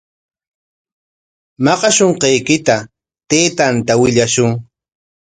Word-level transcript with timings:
Maqashunqaykita 1.63 2.75
taytanta 3.29 3.93
willashun. 4.01 4.49